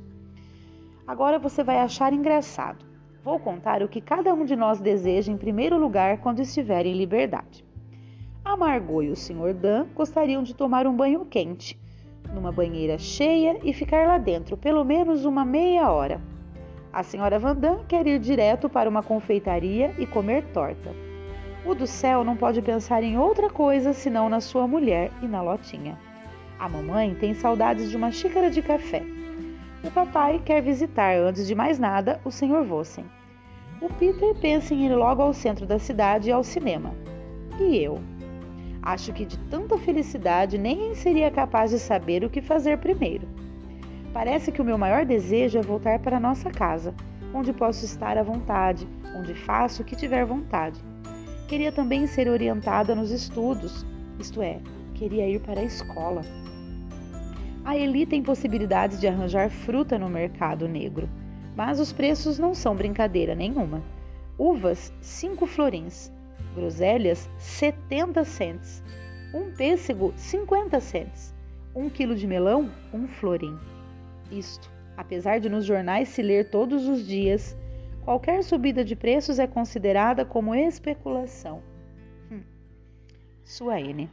Agora 1.05 1.37
você 1.37 1.65
vai 1.65 1.79
achar 1.79 2.13
engraçado. 2.13 2.85
Vou 3.21 3.37
contar 3.37 3.83
o 3.83 3.89
que 3.89 3.99
cada 3.99 4.33
um 4.33 4.45
de 4.45 4.55
nós 4.55 4.79
deseja 4.79 5.29
em 5.29 5.37
primeiro 5.37 5.77
lugar 5.77 6.19
quando 6.21 6.39
estiver 6.39 6.85
em 6.85 6.93
liberdade. 6.93 7.65
A 8.45 8.55
Margot 8.55 9.03
e 9.03 9.09
o 9.09 9.15
Sr. 9.15 9.53
Dan 9.53 9.87
gostariam 9.93 10.41
de 10.41 10.55
tomar 10.55 10.87
um 10.87 10.95
banho 10.95 11.25
quente, 11.25 11.77
numa 12.33 12.51
banheira 12.51 12.97
cheia 12.97 13.57
e 13.63 13.73
ficar 13.73 14.07
lá 14.07 14.17
dentro 14.17 14.57
pelo 14.57 14.83
menos 14.83 15.25
uma 15.25 15.45
meia 15.45 15.89
hora. 15.91 16.21
A 16.91 17.01
Sra. 17.01 17.39
Vandam 17.39 17.83
quer 17.87 18.05
ir 18.05 18.19
direto 18.19 18.69
para 18.69 18.89
uma 18.89 19.01
confeitaria 19.01 19.93
e 19.97 20.05
comer 20.05 20.43
torta. 20.53 20.93
O 21.65 21.73
do 21.73 21.87
céu 21.87 22.23
não 22.23 22.35
pode 22.35 22.61
pensar 22.61 23.03
em 23.03 23.17
outra 23.17 23.49
coisa 23.49 23.93
senão 23.93 24.29
na 24.29 24.41
sua 24.41 24.67
mulher 24.67 25.11
e 25.21 25.27
na 25.27 25.41
lotinha. 25.41 25.97
A 26.59 26.67
mamãe 26.67 27.15
tem 27.15 27.33
saudades 27.33 27.89
de 27.89 27.97
uma 27.97 28.11
xícara 28.11 28.49
de 28.49 28.61
café 28.61 29.03
o 29.83 29.89
papai 29.89 30.39
quer 30.45 30.61
visitar, 30.61 31.17
antes 31.17 31.47
de 31.47 31.55
mais 31.55 31.79
nada, 31.79 32.21
o 32.23 32.29
Sr. 32.29 32.63
Vossen. 32.63 33.05
O 33.81 33.89
Peter 33.89 34.35
pensa 34.35 34.75
em 34.75 34.85
ir 34.85 34.95
logo 34.95 35.23
ao 35.23 35.33
centro 35.33 35.65
da 35.65 35.79
cidade 35.79 36.29
e 36.29 36.31
ao 36.31 36.43
cinema. 36.43 36.93
E 37.59 37.77
eu? 37.77 37.99
Acho 38.81 39.13
que 39.13 39.25
de 39.25 39.37
tanta 39.37 39.77
felicidade 39.77 40.57
nem 40.57 40.95
seria 40.95 41.29
capaz 41.29 41.71
de 41.71 41.79
saber 41.79 42.23
o 42.23 42.29
que 42.29 42.41
fazer 42.41 42.79
primeiro. 42.79 43.27
Parece 44.13 44.51
que 44.51 44.61
o 44.61 44.65
meu 44.65 44.77
maior 44.77 45.05
desejo 45.05 45.59
é 45.59 45.61
voltar 45.61 45.99
para 45.99 46.19
nossa 46.19 46.49
casa, 46.49 46.93
onde 47.33 47.53
posso 47.53 47.85
estar 47.85 48.17
à 48.17 48.23
vontade, 48.23 48.87
onde 49.15 49.33
faço 49.33 49.81
o 49.81 49.85
que 49.85 49.95
tiver 49.95 50.25
vontade. 50.25 50.81
Queria 51.47 51.71
também 51.71 52.07
ser 52.07 52.27
orientada 52.27 52.95
nos 52.95 53.11
estudos, 53.11 53.85
isto 54.19 54.41
é, 54.41 54.59
queria 54.95 55.27
ir 55.27 55.39
para 55.41 55.61
a 55.61 55.63
escola. 55.63 56.23
A 57.63 57.77
Eli 57.77 58.05
tem 58.05 58.23
possibilidades 58.23 58.99
de 58.99 59.07
arranjar 59.07 59.49
fruta 59.49 59.99
no 59.99 60.09
mercado 60.09 60.67
negro, 60.67 61.07
mas 61.55 61.79
os 61.79 61.93
preços 61.93 62.39
não 62.39 62.55
são 62.55 62.75
brincadeira 62.75 63.35
nenhuma. 63.35 63.83
Uvas, 64.37 64.91
5 65.01 65.45
florins. 65.45 66.11
Groselhas, 66.55 67.29
70 67.37 68.23
cents. 68.23 68.83
Um 69.33 69.51
pêssego, 69.51 70.13
50 70.17 70.79
cents. 70.79 71.33
Um 71.75 71.89
quilo 71.89 72.15
de 72.15 72.27
melão, 72.27 72.69
um 72.93 73.07
florim. 73.07 73.57
Isto, 74.29 74.69
apesar 74.97 75.39
de 75.39 75.49
nos 75.49 75.65
jornais 75.65 76.09
se 76.09 76.21
ler 76.21 76.49
todos 76.49 76.87
os 76.87 77.05
dias, 77.05 77.57
qualquer 78.03 78.43
subida 78.43 78.83
de 78.83 78.95
preços 78.95 79.39
é 79.39 79.47
considerada 79.47 80.25
como 80.25 80.53
especulação. 80.53 81.61
Hum. 82.31 82.41
Sua 83.43 83.79
N. 83.79 84.09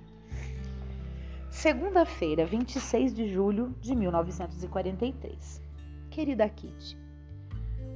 Segunda-feira, 1.51 2.47
26 2.47 3.13
de 3.13 3.27
julho 3.33 3.75
de 3.81 3.97
1943. 3.97 5.61
Querida 6.09 6.49
Kitty, 6.49 6.97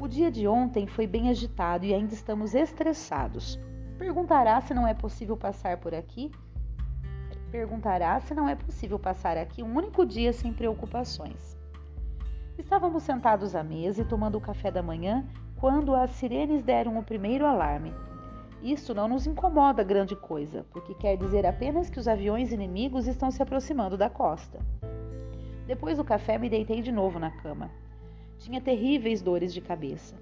o 0.00 0.08
dia 0.08 0.32
de 0.32 0.49
ontem 0.49 0.87
foi 0.87 1.06
bem 1.06 1.28
agitado 1.28 1.84
e 1.84 1.94
ainda 1.94 2.12
estamos 2.12 2.56
estressados. 2.56 3.61
Perguntará 4.02 4.61
se 4.61 4.75
não 4.75 4.85
é 4.85 4.92
possível 4.92 5.37
passar 5.37 5.76
por 5.76 5.94
aqui? 5.94 6.32
Perguntará 7.52 8.18
se 8.18 8.35
não 8.35 8.49
é 8.49 8.56
possível 8.56 8.99
passar 8.99 9.37
aqui 9.37 9.62
um 9.62 9.76
único 9.76 10.04
dia 10.04 10.32
sem 10.32 10.52
preocupações. 10.52 11.56
Estávamos 12.59 13.04
sentados 13.04 13.54
à 13.54 13.62
mesa 13.62 14.02
e 14.02 14.04
tomando 14.04 14.37
o 14.37 14.40
café 14.40 14.73
da 14.73 14.82
manhã 14.82 15.25
quando 15.54 15.94
as 15.94 16.11
sirenes 16.11 16.64
deram 16.64 16.99
o 16.99 17.04
primeiro 17.04 17.47
alarme. 17.47 17.94
Isso 18.61 18.92
não 18.92 19.06
nos 19.06 19.25
incomoda 19.25 19.85
grande 19.85 20.16
coisa, 20.16 20.66
porque 20.73 20.94
quer 20.94 21.16
dizer 21.16 21.47
apenas 21.47 21.88
que 21.88 22.00
os 22.00 22.09
aviões 22.09 22.50
inimigos 22.50 23.06
estão 23.06 23.30
se 23.30 23.40
aproximando 23.40 23.97
da 23.97 24.11
costa. 24.11 24.59
Depois 25.64 25.99
do 25.99 26.04
café, 26.04 26.38
me 26.38 26.50
deitei 26.50 26.82
de 26.82 26.90
novo 26.90 27.21
na 27.21 27.30
cama. 27.30 27.71
Tinha 28.37 28.61
terríveis 28.61 29.23
dores 29.23 29.54
de 29.54 29.61
cabeça. 29.61 30.16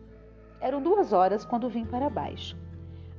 Eram 0.61 0.83
duas 0.83 1.15
horas 1.15 1.47
quando 1.47 1.71
vim 1.71 1.87
para 1.87 2.11
baixo. 2.11 2.59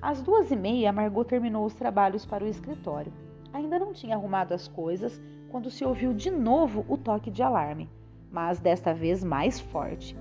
Às 0.01 0.19
duas 0.19 0.49
e 0.49 0.55
meia, 0.55 0.91
Margot 0.91 1.23
terminou 1.23 1.63
os 1.63 1.75
trabalhos 1.75 2.25
para 2.25 2.43
o 2.43 2.47
escritório. 2.47 3.13
Ainda 3.53 3.77
não 3.77 3.93
tinha 3.93 4.15
arrumado 4.15 4.51
as 4.51 4.67
coisas 4.67 5.21
quando 5.49 5.69
se 5.69 5.85
ouviu 5.85 6.11
de 6.11 6.31
novo 6.31 6.83
o 6.89 6.97
toque 6.97 7.29
de 7.29 7.43
alarme, 7.43 7.87
mas 8.31 8.59
desta 8.59 8.95
vez 8.95 9.23
mais 9.23 9.59
forte. 9.59 10.17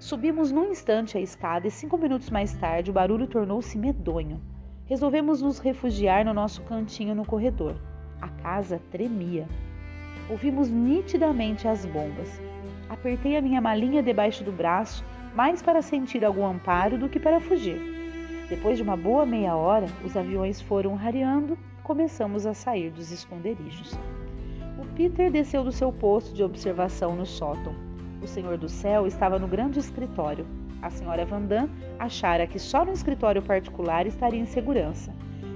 Subimos 0.00 0.50
num 0.50 0.72
instante 0.72 1.16
a 1.16 1.20
escada 1.20 1.68
e 1.68 1.70
cinco 1.70 1.96
minutos 1.96 2.30
mais 2.30 2.52
tarde 2.54 2.90
o 2.90 2.92
barulho 2.92 3.28
tornou-se 3.28 3.78
medonho. 3.78 4.42
Resolvemos 4.86 5.40
nos 5.40 5.60
refugiar 5.60 6.24
no 6.24 6.34
nosso 6.34 6.60
cantinho 6.62 7.14
no 7.14 7.24
corredor. 7.24 7.76
A 8.20 8.28
casa 8.28 8.80
tremia. 8.90 9.46
Ouvimos 10.28 10.68
nitidamente 10.68 11.68
as 11.68 11.86
bombas. 11.86 12.40
Apertei 12.88 13.36
a 13.36 13.40
minha 13.40 13.60
malinha 13.60 14.02
debaixo 14.02 14.42
do 14.42 14.50
braço, 14.50 15.04
mais 15.32 15.62
para 15.62 15.80
sentir 15.80 16.24
algum 16.24 16.44
amparo 16.44 16.98
do 16.98 17.08
que 17.08 17.20
para 17.20 17.40
fugir. 17.40 18.01
Depois 18.48 18.76
de 18.76 18.82
uma 18.82 18.96
boa 18.96 19.24
meia 19.24 19.56
hora, 19.56 19.86
os 20.04 20.16
aviões 20.16 20.60
foram 20.60 20.94
rareando 20.94 21.56
começamos 21.82 22.46
a 22.46 22.54
sair 22.54 22.90
dos 22.90 23.10
esconderijos. 23.10 23.98
O 24.78 24.86
Peter 24.94 25.30
desceu 25.30 25.64
do 25.64 25.72
seu 25.72 25.92
posto 25.92 26.34
de 26.34 26.42
observação 26.42 27.16
no 27.16 27.26
sótão. 27.26 27.74
O 28.22 28.26
Senhor 28.26 28.56
do 28.56 28.68
Céu 28.68 29.06
estava 29.06 29.38
no 29.38 29.48
grande 29.48 29.78
escritório. 29.78 30.46
A 30.80 30.90
senhora 30.90 31.24
Vandam 31.24 31.68
achara 31.98 32.46
que 32.46 32.58
só 32.58 32.84
no 32.84 32.92
escritório 32.92 33.42
particular 33.42 34.06
estaria 34.06 34.40
em 34.40 34.46
segurança. 34.46 35.12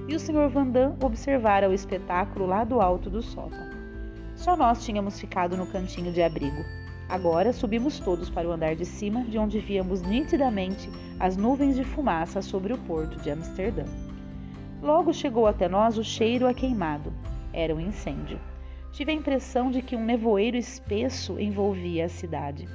E 0.07 0.15
o 0.15 0.19
Sr. 0.19 0.47
Vandam 0.49 0.95
observara 1.03 1.69
o 1.69 1.73
espetáculo 1.73 2.45
lá 2.45 2.63
do 2.63 2.79
alto 2.79 3.09
do 3.09 3.21
sótão. 3.21 3.67
Só 4.35 4.55
nós 4.55 4.85
tínhamos 4.85 5.19
ficado 5.19 5.57
no 5.57 5.67
cantinho 5.67 6.11
de 6.11 6.21
abrigo. 6.21 6.63
Agora 7.09 7.53
subimos 7.53 7.99
todos 7.99 8.29
para 8.29 8.49
o 8.49 8.51
andar 8.51 8.75
de 8.75 8.83
cima, 8.83 9.23
de 9.23 9.37
onde 9.37 9.59
víamos 9.59 10.01
nitidamente 10.01 10.89
as 11.17 11.37
nuvens 11.37 11.77
de 11.77 11.83
fumaça 11.85 12.41
sobre 12.41 12.73
o 12.73 12.77
porto 12.79 13.17
de 13.21 13.31
Amsterdã. 13.31 13.85
Logo 14.81 15.13
chegou 15.13 15.47
até 15.47 15.69
nós 15.69 15.97
o 15.97 16.03
cheiro 16.03 16.45
a 16.45 16.53
queimado. 16.53 17.13
Era 17.53 17.73
um 17.73 17.79
incêndio. 17.79 18.39
Tive 18.91 19.11
a 19.11 19.15
impressão 19.15 19.71
de 19.71 19.81
que 19.81 19.95
um 19.95 20.03
nevoeiro 20.03 20.57
espesso 20.57 21.39
envolvia 21.39 22.05
a 22.05 22.09
cidade. 22.09 22.67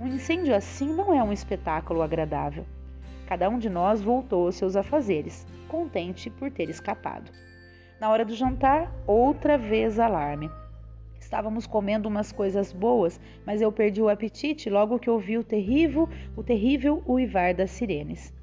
Um 0.00 0.06
incêndio 0.06 0.54
assim 0.54 0.94
não 0.94 1.12
é 1.12 1.22
um 1.22 1.32
espetáculo 1.32 2.02
agradável. 2.02 2.64
Cada 3.26 3.48
um 3.48 3.58
de 3.58 3.68
nós 3.68 4.00
voltou 4.00 4.46
aos 4.46 4.54
seus 4.54 4.76
afazeres, 4.76 5.46
contente 5.68 6.30
por 6.30 6.50
ter 6.52 6.70
escapado. 6.70 7.32
Na 8.00 8.10
hora 8.10 8.24
do 8.24 8.34
jantar, 8.34 8.92
outra 9.06 9.58
vez 9.58 9.98
alarme. 9.98 10.50
Estávamos 11.22 11.68
comendo 11.68 12.08
umas 12.08 12.32
coisas 12.32 12.72
boas, 12.72 13.20
mas 13.46 13.62
eu 13.62 13.70
perdi 13.70 14.02
o 14.02 14.08
apetite 14.08 14.68
logo 14.68 14.98
que 14.98 15.08
ouvi 15.08 15.38
o 15.38 15.44
terrível, 15.44 16.08
o 16.36 16.42
terrível 16.42 17.00
uivar 17.06 17.54
das 17.54 17.70
sirenes. 17.70 18.34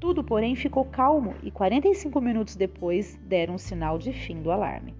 Tudo, 0.00 0.24
porém, 0.24 0.56
ficou 0.56 0.86
calmo 0.86 1.34
e 1.42 1.50
45 1.50 2.18
minutos 2.18 2.56
depois 2.56 3.20
deram 3.26 3.54
um 3.54 3.58
sinal 3.58 3.98
de 3.98 4.14
fim 4.14 4.40
do 4.40 4.50
alarme. 4.50 4.94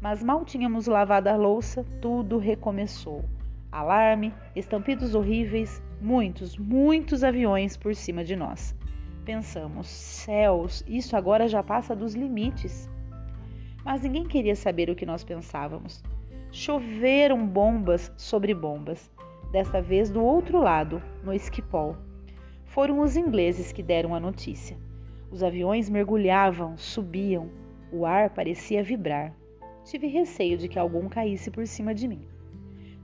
Mas 0.00 0.24
mal 0.24 0.44
tínhamos 0.44 0.88
lavado 0.88 1.28
a 1.28 1.36
louça, 1.36 1.86
tudo 2.02 2.36
recomeçou. 2.36 3.24
Alarme, 3.70 4.34
estampidos 4.56 5.14
horríveis, 5.14 5.80
muitos, 6.00 6.58
muitos 6.58 7.22
aviões 7.22 7.76
por 7.76 7.94
cima 7.94 8.24
de 8.24 8.34
nós. 8.34 8.74
Pensamos, 9.24 9.86
céus, 9.86 10.84
isso 10.86 11.16
agora 11.16 11.46
já 11.46 11.62
passa 11.62 11.94
dos 11.94 12.14
limites. 12.14 12.90
Mas 13.84 14.02
ninguém 14.02 14.24
queria 14.24 14.56
saber 14.56 14.90
o 14.90 14.96
que 14.96 15.06
nós 15.06 15.22
pensávamos. 15.22 16.02
Choveram 16.56 17.44
bombas 17.44 18.12
sobre 18.16 18.54
bombas, 18.54 19.10
desta 19.50 19.82
vez 19.82 20.08
do 20.08 20.22
outro 20.22 20.60
lado, 20.60 21.02
no 21.24 21.34
Esquipol. 21.34 21.96
Foram 22.66 23.00
os 23.00 23.16
ingleses 23.16 23.72
que 23.72 23.82
deram 23.82 24.14
a 24.14 24.20
notícia. 24.20 24.78
Os 25.32 25.42
aviões 25.42 25.90
mergulhavam, 25.90 26.76
subiam, 26.76 27.50
o 27.90 28.06
ar 28.06 28.30
parecia 28.30 28.84
vibrar. 28.84 29.34
Tive 29.82 30.06
receio 30.06 30.56
de 30.56 30.68
que 30.68 30.78
algum 30.78 31.08
caísse 31.08 31.50
por 31.50 31.66
cima 31.66 31.92
de 31.92 32.06
mim. 32.06 32.24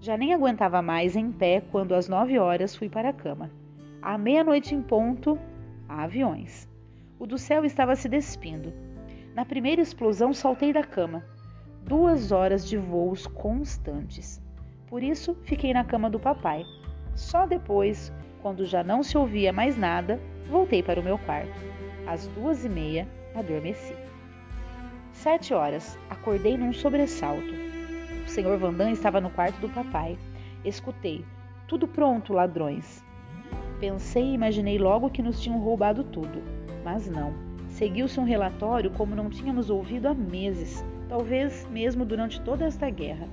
Já 0.01 0.17
nem 0.17 0.33
aguentava 0.33 0.81
mais 0.81 1.17
em 1.17 1.33
pé 1.33 1.61
quando 1.73 1.97
às 1.97 2.09
nove 2.09 2.39
horas 2.39 2.77
fui 2.77 2.89
para 2.89 3.09
a 3.09 3.13
cama. 3.13 3.51
À 4.01 4.17
meia-noite 4.17 4.77
em 4.77 4.81
ponto, 4.81 5.37
há 5.89 6.05
aviões. 6.05 6.69
O 7.19 7.27
do 7.27 7.37
céu 7.37 7.65
estava 7.65 7.97
se 7.97 8.09
despindo. 8.09 8.73
Na 9.35 9.45
primeira 9.45 9.83
explosão 9.83 10.33
saltei 10.33 10.73
da 10.73 10.85
cama 10.85 11.25
duas 11.85 12.31
horas 12.33 12.69
de 12.69 12.77
voos 12.77 13.27
constantes. 13.27 14.41
Por 14.87 15.03
isso, 15.03 15.37
fiquei 15.45 15.73
na 15.73 15.85
cama 15.85 16.11
do 16.11 16.19
papai. 16.19 16.65
Só 17.15 17.47
depois, 17.47 18.13
quando 18.43 18.65
já 18.65 18.83
não 18.83 19.03
se 19.03 19.17
ouvia 19.17 19.53
mais 19.53 19.77
nada, 19.77 20.21
voltei 20.49 20.83
para 20.83 21.01
o 21.01 21.03
meu 21.03 21.19
quarto. 21.19 21.61
Às 22.07 22.27
duas 22.29 22.65
e 22.65 22.69
meia, 22.69 23.09
adormeci. 23.35 23.95
Sete 25.13 25.53
horas, 25.53 25.99
acordei 26.09 26.57
num 26.57 26.73
sobressalto. 26.73 27.53
O 28.25 28.29
senhor 28.29 28.59
Vandam 28.59 28.91
estava 28.91 29.21
no 29.21 29.31
quarto 29.31 29.61
do 29.61 29.69
papai. 29.69 30.19
Escutei. 30.65 31.25
Tudo 31.67 31.87
pronto, 31.87 32.33
ladrões. 32.33 33.05
Pensei 33.79 34.25
e 34.25 34.35
imaginei 34.35 34.79
logo 34.79 35.11
que 35.11 35.23
nos 35.23 35.41
tinham 35.41 35.59
roubado 35.61 36.05
tudo. 36.05 36.43
Mas 36.85 37.09
não. 37.09 37.35
Seguiu-se 37.69 38.19
um 38.19 38.25
relatório 38.25 38.91
como 38.91 39.15
não 39.15 39.31
tínhamos 39.31 39.71
ouvido 39.71 40.07
há 40.07 40.15
meses 40.15 40.85
talvez 41.11 41.67
mesmo 41.69 42.05
durante 42.05 42.41
toda 42.41 42.65
esta 42.65 42.89
guerra. 42.89 43.29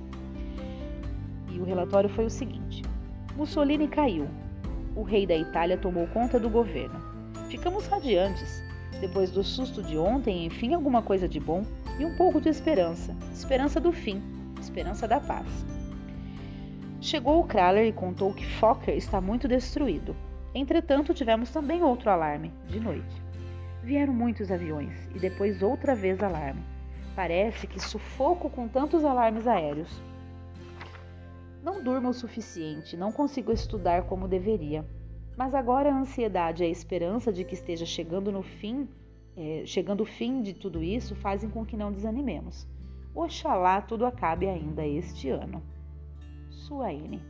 E 1.50 1.58
o 1.60 1.64
relatório 1.64 2.10
foi 2.10 2.26
o 2.26 2.30
seguinte: 2.30 2.82
Mussolini 3.36 3.88
caiu. 3.88 4.28
O 4.96 5.04
rei 5.04 5.24
da 5.24 5.36
Itália 5.36 5.78
tomou 5.78 6.08
conta 6.08 6.40
do 6.40 6.50
governo. 6.50 7.00
Ficamos 7.48 7.86
radiantes. 7.86 8.62
Depois 9.00 9.30
do 9.30 9.44
susto 9.44 9.80
de 9.80 9.96
ontem, 9.96 10.44
enfim, 10.44 10.74
alguma 10.74 11.00
coisa 11.00 11.28
de 11.28 11.38
bom 11.38 11.64
e 12.00 12.04
um 12.04 12.16
pouco 12.16 12.40
de 12.40 12.48
esperança. 12.48 13.14
Esperança 13.32 13.80
do 13.80 13.92
fim, 13.92 14.20
esperança 14.60 15.06
da 15.06 15.20
paz. 15.20 15.46
Chegou 17.00 17.38
o 17.38 17.46
Kraler 17.46 17.86
e 17.86 17.92
contou 17.92 18.34
que 18.34 18.44
Fokker 18.44 18.96
está 18.96 19.20
muito 19.20 19.46
destruído. 19.46 20.16
Entretanto, 20.52 21.14
tivemos 21.14 21.50
também 21.50 21.80
outro 21.80 22.10
alarme, 22.10 22.50
de 22.66 22.80
noite. 22.80 23.22
Vieram 23.84 24.12
muitos 24.12 24.50
aviões 24.50 24.92
e 25.14 25.18
depois 25.20 25.62
outra 25.62 25.94
vez 25.94 26.20
alarme. 26.20 26.77
Parece 27.18 27.66
que 27.66 27.80
sufoco 27.80 28.48
com 28.48 28.68
tantos 28.68 29.04
alarmes 29.04 29.48
aéreos. 29.48 29.90
Não 31.60 31.82
durmo 31.82 32.10
o 32.10 32.14
suficiente, 32.14 32.96
não 32.96 33.10
consigo 33.10 33.50
estudar 33.50 34.04
como 34.04 34.28
deveria. 34.28 34.86
Mas 35.36 35.52
agora 35.52 35.90
a 35.90 35.98
ansiedade 35.98 36.62
e 36.62 36.66
a 36.66 36.70
esperança 36.70 37.32
de 37.32 37.42
que 37.42 37.54
esteja 37.54 37.84
chegando 37.84 38.30
no 38.30 38.44
fim, 38.44 38.88
é, 39.36 39.64
chegando 39.66 40.02
o 40.02 40.06
fim 40.06 40.42
de 40.42 40.54
tudo 40.54 40.80
isso, 40.80 41.16
fazem 41.16 41.50
com 41.50 41.66
que 41.66 41.76
não 41.76 41.90
desanimemos. 41.90 42.68
Oxalá 43.12 43.80
tudo 43.82 44.06
acabe 44.06 44.46
ainda 44.46 44.86
este 44.86 45.28
ano. 45.28 45.60
Suaine. 46.48 47.20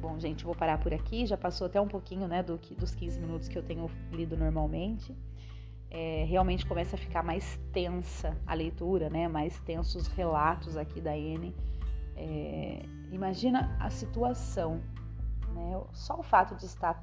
Bom, 0.00 0.18
gente, 0.18 0.46
vou 0.46 0.54
parar 0.54 0.80
por 0.80 0.94
aqui. 0.94 1.26
Já 1.26 1.36
passou 1.36 1.66
até 1.66 1.78
um 1.78 1.88
pouquinho, 1.88 2.26
né, 2.26 2.42
do, 2.42 2.56
dos 2.56 2.94
15 2.94 3.20
minutos 3.20 3.48
que 3.48 3.58
eu 3.58 3.62
tenho 3.62 3.90
lido 4.10 4.34
normalmente 4.34 5.14
é, 5.90 6.24
realmente 6.28 6.64
começa 6.64 6.94
a 6.94 6.98
ficar 6.98 7.22
mais 7.22 7.58
tensa 7.72 8.36
a 8.46 8.54
leitura, 8.54 9.10
né? 9.10 9.26
Mais 9.26 9.58
tensos 9.60 10.06
os 10.06 10.06
relatos 10.08 10.76
aqui 10.76 11.00
da 11.00 11.16
N. 11.16 11.54
É, 12.16 12.82
imagina 13.10 13.76
a 13.80 13.90
situação, 13.90 14.80
né? 15.52 15.82
Só 15.92 16.20
o 16.20 16.22
fato 16.22 16.54
de 16.54 16.66
estar 16.66 17.02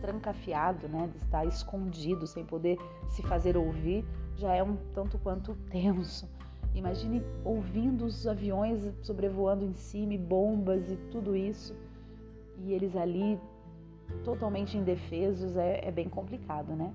trancafiado, 0.00 0.88
né? 0.88 1.08
De 1.08 1.18
estar 1.18 1.44
escondido, 1.44 2.26
sem 2.26 2.44
poder 2.44 2.78
se 3.10 3.22
fazer 3.22 3.56
ouvir, 3.56 4.04
já 4.36 4.54
é 4.54 4.62
um 4.62 4.76
tanto 4.94 5.18
quanto 5.18 5.54
tenso. 5.70 6.26
Imagine 6.74 7.22
ouvindo 7.44 8.06
os 8.06 8.26
aviões 8.26 8.90
sobrevoando 9.02 9.62
em 9.62 9.74
cima, 9.74 10.14
e 10.14 10.18
bombas 10.18 10.90
e 10.90 10.96
tudo 11.10 11.36
isso, 11.36 11.76
e 12.56 12.72
eles 12.72 12.96
ali 12.96 13.38
totalmente 14.24 14.78
indefesos, 14.78 15.54
é, 15.56 15.86
é 15.86 15.90
bem 15.90 16.08
complicado, 16.08 16.74
né? 16.74 16.94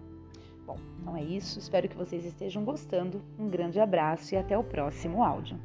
Bom, 0.68 0.76
então 1.02 1.16
é 1.16 1.24
isso. 1.24 1.58
Espero 1.58 1.88
que 1.88 1.96
vocês 1.96 2.26
estejam 2.26 2.66
gostando. 2.66 3.24
Um 3.40 3.50
grande 3.50 3.80
abraço 3.80 4.36
e 4.36 4.38
até 4.38 4.58
o 4.58 4.64
próximo 4.64 5.24
áudio. 5.24 5.58